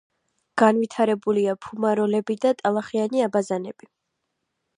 განვითარებულია 0.61 1.53
ფუმაროლები 1.67 2.39
და 2.47 2.55
ტალახიანი 2.63 3.27
აბაზანები. 3.29 3.93